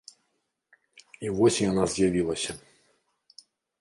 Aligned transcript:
І 1.27 1.29
вось 1.39 1.59
яна 1.69 1.83
з'явілася. 1.97 2.51